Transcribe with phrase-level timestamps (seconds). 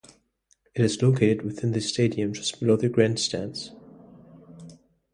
[0.73, 3.69] It is located within the stadium, just below the grandstands.